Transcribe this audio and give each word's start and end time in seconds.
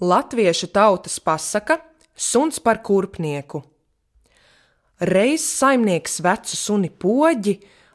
Latviešu 0.00 0.66
tautas 0.66 1.18
pasaka 1.20 1.78
Suns 2.16 2.58
par 2.58 2.82
kurpnieku. 2.82 3.62
Reiz 5.00 5.40
saimnieks 5.40 6.20
vecu 6.20 6.56
suni 6.56 6.90
poģi 6.92 7.54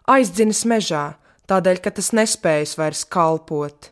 aizdzinis 0.09 0.63
mežā, 0.65 1.03
tādēļ, 1.45 1.81
ka 1.81 1.91
tas 1.93 2.09
nespējas 2.17 2.73
vairs 2.77 3.03
kalpot. 3.05 3.91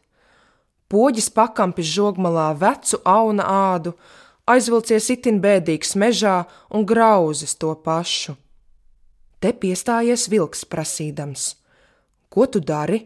Poģis 0.89 1.29
pakampis 1.33 1.85
žogmalā 1.89 2.47
vecu 2.57 2.97
auna 3.05 3.45
ādu, 3.73 3.93
aizvilcies 4.49 5.11
itin 5.13 5.37
bēdīgs 5.41 5.93
mežā 5.93 6.47
un 6.73 6.85
grauzis 6.89 7.53
to 7.61 7.75
pašu. 7.77 8.33
Te 9.37 9.53
piestājies 9.53 10.25
vilks 10.33 10.65
prasīdams: 10.65 11.55
Ko 12.29 12.49
tu 12.49 12.57
dari? 12.57 13.05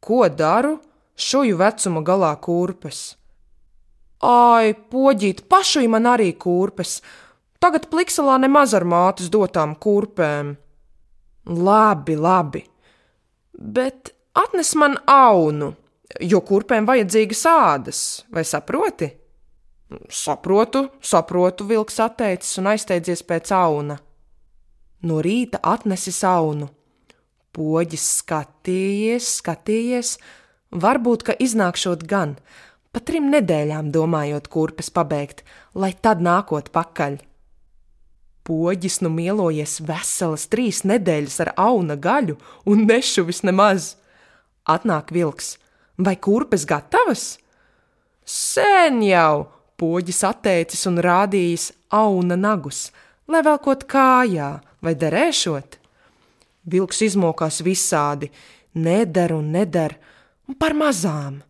Ko 0.00 0.28
daru? 0.28 0.78
Šuju 1.16 1.56
vecuma 1.56 2.04
galā 2.04 2.36
kurpes. 2.40 3.21
Ai, 4.22 4.74
poģīt, 4.74 5.44
pašai 5.50 5.88
man 5.90 6.06
arī 6.06 6.30
kurpes. 6.38 7.00
Tagad 7.62 7.88
plikselā 7.90 8.36
nemaz 8.42 8.74
ar 8.74 8.86
mātes 8.86 9.30
dotām 9.30 9.74
kurpēm. 9.78 10.54
Labi, 11.50 12.14
labi, 12.14 12.60
bet 13.52 14.12
atnes 14.38 14.76
man 14.78 14.94
aunu, 15.10 15.72
jo 16.22 16.38
kurpēm 16.46 16.86
vajadzīgas 16.86 17.42
ādas, 17.50 18.02
vai 18.30 18.44
saproti? 18.46 19.08
Saprotu, 20.08 20.86
saprotu, 21.02 21.66
vilks 21.68 21.98
atteicis 22.00 22.60
un 22.62 22.70
aizteidzies 22.70 23.24
pēc 23.26 23.50
auna. 23.58 23.98
No 25.02 25.18
rīta 25.18 25.58
atnesis 25.66 26.22
aunu. 26.24 26.70
Poģis 27.52 28.04
skatījies, 28.22 29.26
skatījies, 29.42 30.14
varbūt, 30.72 31.26
ka 31.26 31.36
iznākšot 31.36 32.06
gan, 32.08 32.38
pa 32.92 33.00
trim 33.00 33.30
nedēļām 33.32 33.90
domājot, 33.92 34.48
kurpes 34.52 34.90
pabeigt, 34.92 35.42
lai 35.74 35.92
tad 35.92 36.20
nākot 36.24 36.70
pakaļ. 36.74 37.18
Poģis 38.42 39.00
nu 39.04 39.10
mielojies 39.14 39.78
veselas 39.86 40.48
trīs 40.50 40.82
nedēļas 40.88 41.38
ar 41.44 41.52
auna 41.56 41.96
gaļu 41.96 42.36
un 42.66 42.84
nešuvis 42.88 43.44
nemaz. 43.46 43.94
Atnāk 44.66 45.12
vilks, 45.14 45.56
vai 45.98 46.16
kurpes 46.18 46.66
gatavas? 46.66 47.36
Sen 48.26 49.02
jau! 49.06 49.48
Poģis 49.82 50.20
atteicis 50.28 50.84
un 50.86 51.00
rādījis 51.02 51.72
auna 51.90 52.36
nagus, 52.38 52.92
lai 53.26 53.40
velkot 53.42 53.82
kājā 53.90 54.50
vai 54.78 54.92
derēšot. 54.94 55.78
Vilks 56.70 57.00
izmokās 57.08 57.58
visādi, 57.66 58.28
neder 58.78 59.34
un 59.34 59.48
neder, 59.56 59.96
un 60.46 60.54
par 60.54 60.76
mazām. 60.78 61.40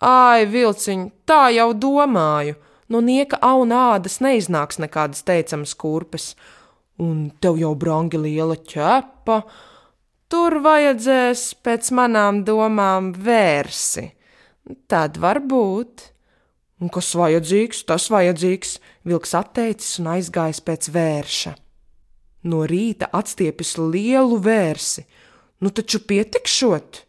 Ai, 0.00 0.46
vilciņ, 0.48 1.02
tā 1.28 1.50
jau 1.52 1.72
domāju, 1.76 2.56
no 2.88 3.02
nieka 3.04 3.36
auna 3.44 3.96
ādas 3.96 4.20
neiznāks 4.24 4.80
nekādas 4.80 5.20
teicamas 5.28 5.74
kurpes, 5.76 6.32
un 7.00 7.28
tev 7.40 7.58
jau 7.60 7.74
brangi 7.76 8.20
liela 8.20 8.56
ķepa, 8.56 9.42
tur 10.32 10.56
vajadzēs 10.64 11.44
pēc 11.60 11.92
manām 11.96 12.44
domām 12.48 13.12
vērsi. 13.12 14.06
Tad 14.88 15.20
var 15.20 15.42
būt. 15.44 16.06
Un 16.80 16.88
kas 16.88 17.10
vajadzīgs, 17.12 17.82
tas 17.84 18.06
vajadzīgs, 18.08 18.78
vilks 19.04 19.34
atteicis 19.36 19.98
un 20.00 20.14
aizgājis 20.14 20.62
pēc 20.64 20.88
vērša. 20.94 21.52
No 22.48 22.64
rīta 22.64 23.10
atstiepis 23.12 23.74
lielu 23.76 24.38
vērsi, 24.40 25.04
nu 25.60 25.72
taču 25.76 26.00
pietikšot. 26.08 27.02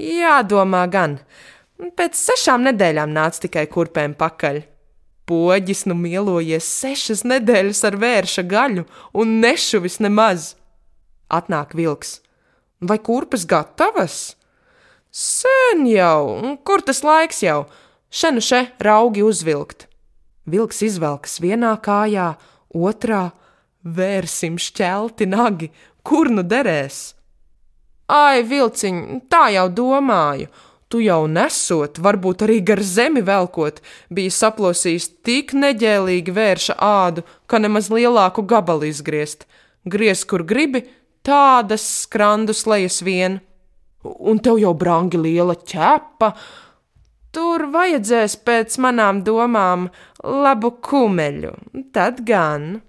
Jādomā 0.00 0.86
gan, 0.88 1.18
Pēc 1.74 2.14
sešām 2.14 2.62
nedēļām 2.68 3.10
nāca 3.10 3.42
tikai 3.44 3.64
kurpēm 3.66 4.14
pakaļ. 4.18 4.60
Poģis 5.26 5.86
nu 5.88 5.96
mielojies 5.98 6.66
sešas 6.68 7.24
nedēļas 7.26 7.80
ar 7.88 7.96
vērša 7.98 8.44
gaļu 8.46 8.84
un 9.18 9.38
nešuvis 9.42 9.98
nemaz. 10.04 10.52
Atnāk 11.32 11.74
vilks. 11.74 12.20
Vai 12.84 12.98
kurpes 13.02 13.46
gatavas? 13.48 14.36
Sen 15.10 15.86
jau, 15.88 16.54
kur 16.66 16.84
tas 16.84 17.02
laiks 17.06 17.42
jau, 17.42 17.64
šenu 18.10 18.42
še 18.44 18.60
raugi 18.82 19.24
uzvilkt. 19.26 19.88
Vilks 20.46 20.82
izvelkas 20.84 21.40
vienā 21.42 21.72
kājā, 21.82 22.34
otrā 22.74 23.30
vērsim 23.82 24.60
šķelti 24.60 25.26
nagi, 25.30 25.70
kur 26.06 26.30
nu 26.30 26.44
derēs? 26.44 27.14
Ai, 28.12 28.44
vilciņ, 28.44 29.24
tā 29.32 29.48
jau 29.54 29.70
domāju, 29.72 30.50
tu 30.94 31.00
jau 31.02 31.24
nesot, 31.26 31.98
varbūt 31.98 32.44
arī 32.46 32.60
gar 32.62 32.78
zemi 32.86 33.18
velkot, 33.26 33.80
bija 34.14 34.30
saplosījis 34.30 35.08
tik 35.26 35.50
neģēlīgi 35.58 36.30
vērša 36.36 36.76
ādu, 36.78 37.24
ka 37.50 37.58
nemaz 37.58 37.88
lielāku 37.90 38.44
gabalu 38.46 38.86
izgriezt. 38.92 39.42
Griez, 39.90 40.22
kur 40.22 40.44
gribi, 40.46 40.84
tādas 41.26 41.82
skrandus 42.04 42.62
lejas 42.70 43.00
vien. 43.02 43.40
Un 44.04 44.38
tev 44.38 44.60
jau 44.62 44.70
brangi 44.78 45.18
liela 45.18 45.58
ķepa. 45.58 46.30
Tur 47.34 47.66
vajadzēs 47.74 48.38
pēc 48.46 48.78
manām 48.78 49.24
domām 49.26 49.88
labu 50.22 50.76
kumeļu, 50.78 51.56
tad 51.90 52.22
gan. 52.28 52.84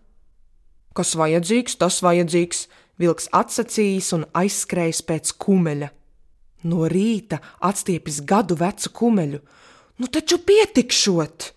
Kas 0.94 1.18
vajadzīgs, 1.18 1.82
tas 1.82 2.04
vajadzīgs, 2.06 2.68
vilks 3.02 3.32
atsacījis 3.34 4.14
un 4.20 4.30
aizskrējis 4.38 5.02
pēc 5.10 5.38
kumeļa. 5.42 5.90
No 6.66 6.88
rīta 6.90 7.42
atstiepis 7.62 8.24
gadu 8.26 8.58
vecu 8.58 8.92
kumeļu. 9.00 9.40
Nu 10.02 10.09
taču 10.12 10.40
pietikšot! 10.42 11.52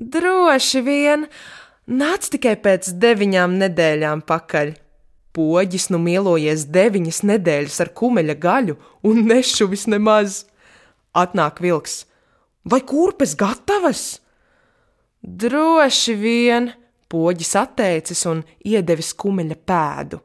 Droši 0.00 0.80
vien, 0.86 1.26
nāc 1.86 2.28
tikai 2.32 2.56
pēc 2.64 2.92
deviņām 3.02 3.58
nedēļām 3.60 4.22
pakaļ. 4.26 4.72
Poģis 5.36 5.90
nu 5.94 6.00
mielojies 6.02 6.66
deviņas 6.74 7.20
nedēļas 7.30 7.76
ar 7.84 7.92
kumeļa 8.00 8.36
gaļu 8.42 8.76
un 9.06 9.22
nešuvis 9.28 9.86
nemaz. 9.92 10.44
Atnāk 11.14 11.60
vilks. 11.62 12.04
Vai 12.66 12.80
kurpes 12.86 13.36
gatavas? 13.38 14.20
Droši 15.22 16.14
vien, 16.18 16.70
poģis 17.10 17.54
atteicis 17.60 18.24
un 18.30 18.42
iedevis 18.66 19.12
kumeļa 19.14 19.58
pēdu. 19.68 20.20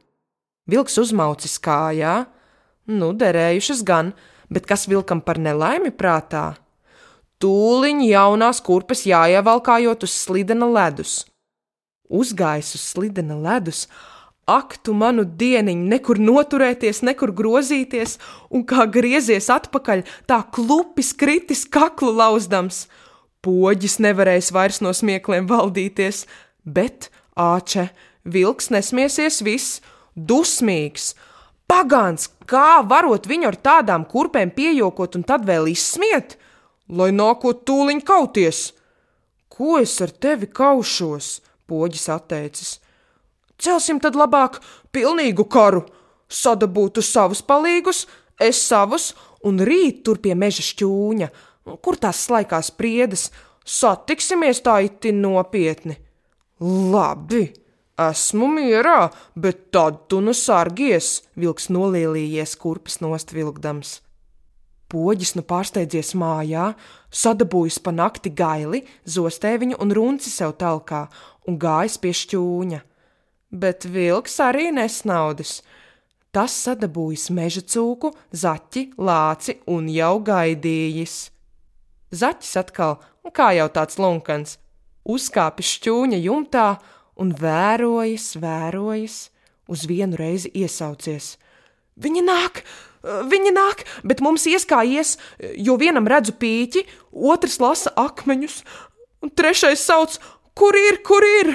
Vilks 0.66 0.98
uzmaucis 0.98 1.58
kājā, 1.62 2.24
Nu, 2.86 3.10
derējušas 3.18 3.82
gan, 3.86 4.12
bet 4.48 4.66
kas 4.70 4.86
vilkam 4.86 5.20
par 5.20 5.40
nelaimi 5.42 5.90
prātā? 5.90 6.54
Tūliņ 7.42 8.04
jaunās 8.06 8.62
kurpes 8.64 9.02
jāievalkājot 9.10 10.06
uz 10.06 10.12
slidena 10.14 10.68
ledus. 10.70 11.24
Uzgājis 12.06 12.76
uz 12.78 12.84
slidena 12.94 13.36
ledus, 13.42 13.88
ak, 14.46 14.78
tu 14.86 14.94
manu 14.94 15.24
dieniņu, 15.26 15.88
nekur 15.90 16.20
noturēties, 16.22 17.02
nekur 17.02 17.34
grozīties, 17.34 18.16
un 18.54 18.62
kā 18.62 18.86
griezies 18.86 19.50
atpakaļ, 19.50 20.04
tā 20.30 20.40
klupis 20.54 21.10
kritis 21.18 21.66
kaklu 21.66 22.14
lauzdams. 22.14 22.86
Poģis 23.42 23.98
nevarēs 24.02 24.52
vairs 24.54 24.78
no 24.82 24.94
smiekliem 24.94 25.50
valdīties, 25.50 26.24
bet, 26.62 27.10
āče, 27.34 27.90
vilks 28.22 28.70
nesmiesies 28.70 29.42
viss, 29.42 29.80
dusmīgs, 30.14 31.12
Pagāns, 31.66 32.28
kā 32.46 32.82
varot 32.86 33.26
viņu 33.26 33.48
ar 33.50 33.56
tādām 33.58 34.04
kurpēm 34.06 34.52
piejokot 34.54 35.18
un 35.18 35.24
tad 35.26 35.46
vēl 35.48 35.66
izsmiet, 35.72 36.36
lai 36.88 37.10
nākot 37.10 37.64
tūliņ 37.66 38.02
kauties? 38.06 38.60
Ko 39.50 39.80
es 39.80 39.96
ar 40.04 40.12
tevi 40.12 40.46
kaušos? 40.46 41.40
Poģis 41.66 42.06
atteicis. 42.14 42.76
Celsim 43.58 43.98
tad 43.98 44.14
labāk 44.14 44.60
pilnīgu 44.94 45.48
karu, 45.50 45.82
sadabūtu 46.30 47.02
savus 47.02 47.42
palīgus, 47.42 48.04
es 48.38 48.60
savus, 48.62 49.10
un 49.42 49.58
rīt 49.58 50.04
tur 50.06 50.20
pie 50.22 50.36
meža 50.38 50.62
šķūņa, 50.62 51.30
kur 51.82 51.98
tās 51.98 52.22
slaikās 52.28 52.70
priedes, 52.78 53.30
satiksimies 53.66 54.62
tā 54.62 54.78
itin 54.86 55.18
nopietni. 55.24 55.98
Labi! 56.60 57.65
Esmu 57.96 58.46
mierā, 58.52 59.08
bet 59.32 59.70
tad 59.72 60.02
tu 60.10 60.18
nu 60.20 60.34
sargies, 60.36 61.22
vilks 61.32 61.70
nolielījies 61.72 62.52
kurpes 62.60 62.98
nost 63.00 63.32
vilkdams. 63.32 64.02
Poģis 64.92 65.32
nu 65.38 65.42
pārsteidzies 65.42 66.12
mājā, 66.14 66.74
sadabūjis 67.08 67.78
pa 67.80 67.94
nakti 67.96 68.30
gaili, 68.30 68.82
zostēviņu 69.08 69.78
un 69.80 69.94
runci 69.96 70.30
sev 70.30 70.52
talkā 70.60 71.06
un 71.48 71.56
gājis 71.58 71.96
pie 72.02 72.12
šķūņa. 72.20 72.82
Bet 73.56 73.88
vilks 73.88 74.36
arī 74.44 74.68
nesnaudis. 74.76 75.62
Tas 76.36 76.52
sadabūjis 76.66 77.30
meža 77.32 77.62
cūku, 77.64 78.12
zaķi, 78.28 78.90
lāci 79.00 79.56
un 79.72 79.88
jau 79.88 80.18
gaidījis. 80.20 81.16
Zaķis 82.12 82.52
atkal, 82.60 82.98
kā 83.32 83.54
jau 83.56 83.70
tāds 83.72 83.96
lunkans, 83.98 84.58
uzkāpis 85.08 85.72
šķūņa 85.78 86.20
jumtā 86.20 86.68
un 87.16 87.32
vērojas, 87.36 88.34
vērojas, 88.40 89.16
uz 89.68 89.86
vienu 89.88 90.18
reizi 90.18 90.52
iesaucies. 90.54 91.36
Viņa 91.96 92.22
nāk, 92.26 92.62
Viņi 93.06 93.52
nāk, 93.54 93.84
bet 94.02 94.18
mums 94.24 94.48
ieskājies, 94.50 95.14
jo 95.62 95.76
vienam 95.78 96.08
redzu 96.10 96.32
pīķi, 96.40 96.82
otrs 97.14 97.60
lasa 97.62 97.92
akmeņus, 98.02 98.56
un 99.22 99.30
trešais 99.30 99.84
sauc: 99.86 100.16
Kur 100.58 100.74
ir, 100.74 100.98
kur 101.06 101.22
ir? 101.22 101.52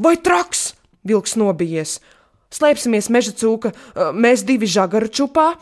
Vai 0.00 0.16
traks? 0.16 0.72
Vilks 1.04 1.36
nobijies. 1.36 1.98
Slēpsimies 2.52 3.10
meža 3.12 3.34
cūka, 3.36 3.72
mēs 4.14 4.46
divi 4.48 4.68
žagaru 4.70 5.10
čupā, 5.12 5.52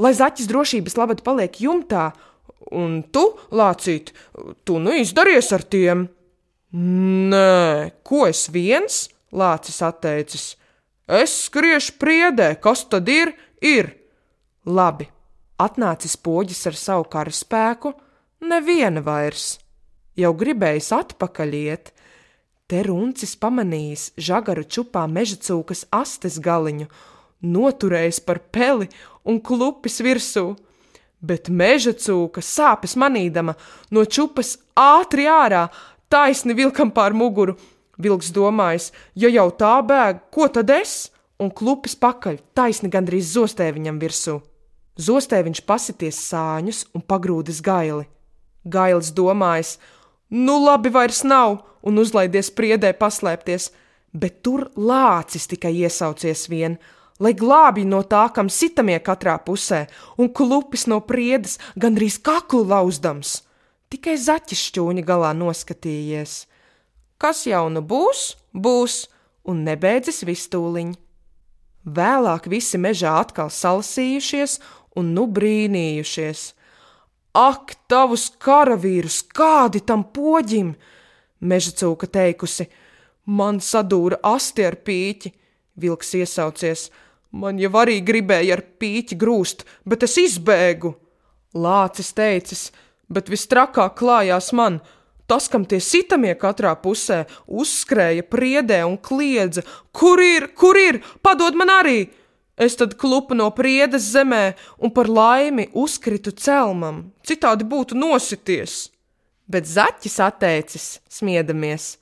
lai 0.00 0.12
zaķis 0.16 0.48
drošības 0.50 0.96
labad 0.98 1.22
paliek 1.26 1.60
jumtā, 1.62 2.10
un 2.72 3.02
tu, 3.12 3.26
Lācīt, 3.54 4.14
tu 4.66 4.80
nu 4.82 4.94
izdaries 4.98 5.52
ar 5.54 5.62
tiem. 5.62 6.06
Nē, 6.76 7.90
ko 8.04 8.26
es 8.28 8.50
viens? 8.52 9.06
Lācis 9.32 9.78
atteicis. 9.84 10.56
Es 11.08 11.32
skriešu 11.46 11.94
priedē, 12.00 12.50
kas 12.60 12.84
tad 12.90 13.08
ir? 13.08 13.32
Ir. 13.64 13.94
Labi, 14.66 15.06
atnācis 15.62 16.18
poģis 16.20 16.66
ar 16.68 16.76
savu 16.76 17.06
karaspēku, 17.08 17.94
neviena 18.44 19.00
vairs. 19.00 19.54
Jau 20.16 20.34
gribējis 20.36 20.90
atpakaļ 20.96 21.56
iet, 21.56 21.92
te 22.68 22.82
runcis 22.84 23.36
pamanījis 23.40 24.10
žagaru 24.28 24.66
čupā 24.68 25.06
meža 25.08 25.38
cūkas 25.48 25.86
astes 25.94 26.40
galiņu, 26.42 26.90
noturējis 27.56 28.20
par 28.26 28.42
peli 28.52 28.90
un 29.24 29.40
klupis 29.40 30.02
virsū. 30.04 30.50
Bet 31.26 31.48
meža 31.48 31.94
cūka 31.96 32.42
sāpes 32.44 32.98
manīdama 33.00 33.54
no 33.96 34.04
čupas 34.04 34.58
ātri 34.76 35.24
ārā, 35.30 35.68
taisni 36.08 36.56
vilkam 36.56 36.90
pār 36.90 37.14
muguru. 37.16 37.56
Vilks 37.96 38.28
domājis, 38.36 38.90
ja 39.16 39.30
jau 39.32 39.48
tā 39.56 39.78
bēg, 39.80 40.26
ko 40.30 40.48
tad 40.52 40.70
es? 40.70 41.08
Un 41.40 41.48
klupis 41.52 41.96
pakaļ, 41.96 42.38
taisni 42.56 42.90
gandrīz 42.92 43.32
zostē 43.32 43.70
viņam 43.72 44.00
virsū. 44.00 44.36
Zostē 44.96 45.42
viņš 45.44 45.62
pasities 45.68 46.18
sāņus 46.30 46.86
un 46.96 47.04
pagrūdis 47.04 47.62
gaili. 47.64 48.06
Gailis 48.64 49.12
domājis, 49.16 49.76
nu 50.32 50.56
labi 50.64 50.92
vairs 50.92 51.22
nav, 51.24 51.60
un 51.84 52.00
uzlaidies 52.00 52.48
priedē 52.56 52.92
paslēpties, 52.96 53.70
bet 54.12 54.40
tur 54.42 54.70
lācis 54.76 55.46
tikai 55.48 55.74
iesaucies 55.84 56.46
vien, 56.48 56.78
lai 57.20 57.32
glābj 57.36 57.84
no 57.88 58.02
tā, 58.04 58.26
kam 58.32 58.48
sitamie 58.52 58.98
katrā 59.04 59.36
pusē, 59.44 59.86
un 60.16 60.32
klupis 60.32 60.86
no 60.90 61.00
priedes 61.04 61.58
gandrīz 61.76 62.18
kaklu 62.20 62.64
lauzdams. 62.64 63.42
Tikai 63.92 64.16
zaķis 64.18 64.64
šķūņa 64.70 65.04
galā 65.06 65.30
noskatījies. 65.36 66.46
Kas 67.22 67.44
jau 67.46 67.66
nu 67.72 67.82
būs, 67.86 68.32
būs, 68.52 69.04
un 69.46 69.62
nebeidzis 69.66 70.24
vistūliņi. 70.26 70.98
Vēlāk 71.86 72.48
visi 72.50 72.80
mežā 72.82 73.14
atkal 73.22 73.50
salasījušies 73.54 74.58
un 74.98 75.12
nu 75.14 75.28
brīnījušies. 75.30 76.48
Ak, 77.36 77.76
tavus 77.86 78.30
karavīrus, 78.42 79.20
kādi 79.22 79.84
tam 79.86 80.02
poģim! 80.10 80.74
Meža 81.46 81.74
cūka 81.76 82.08
teikusi, 82.08 82.64
man 83.28 83.60
sadūra 83.60 84.18
asti 84.24 84.64
ar 84.64 84.78
pīķi, 84.82 85.30
vilks 85.76 86.14
iesaucies. 86.16 86.88
Man 87.36 87.60
jau 87.60 87.70
arī 87.76 88.00
gribēja 88.00 88.56
ar 88.56 88.64
pīķi 88.80 89.18
grūst, 89.20 89.66
bet 89.84 90.06
es 90.08 90.16
izbēgu. 90.22 90.94
Lācis 91.56 92.10
teicis, 92.16 92.70
bet 93.08 93.30
vistrakāk 93.32 93.96
klājās 93.98 94.52
man, 94.56 94.80
tas, 95.26 95.48
kam 95.50 95.64
tie 95.68 95.80
sitamie 95.82 96.34
katrā 96.38 96.74
pusē, 96.82 97.24
uzskrēja 97.46 98.26
priedē 98.30 98.82
un 98.86 98.96
kliedza: 98.98 99.64
Kur 99.92 100.22
ir, 100.22 100.50
kur 100.54 100.78
ir, 100.78 101.02
padod 101.22 101.58
man 101.58 101.72
arī! 101.80 101.98
Es 102.56 102.72
tad 102.80 102.94
klupu 102.96 103.36
no 103.36 103.50
priedes 103.52 104.06
zemē 104.14 104.54
un 104.80 104.88
par 104.96 105.10
laimi 105.12 105.66
uzkritu 105.76 106.32
celmam, 106.32 107.10
citādi 107.20 107.66
būtu 107.68 107.98
nosities. 107.98 108.86
Bet 109.46 109.68
zaķis 109.68 110.16
atteicis, 110.24 110.86
smiedamies: 111.12 111.98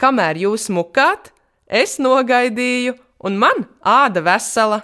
Kamēr 0.00 0.40
jūs 0.40 0.70
mukāt, 0.72 1.34
es 1.68 1.98
nogaidīju, 2.00 2.96
un 3.20 3.36
man 3.36 3.66
āda 3.84 4.24
vesela. 4.24 4.80